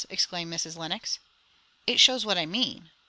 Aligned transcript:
exclaimed 0.09 0.51
Mrs. 0.51 0.75
Lenox. 0.79 1.19
"It 1.85 1.99
shows 1.99 2.25
what 2.25 2.35
I 2.35 2.47
mean." 2.47 2.89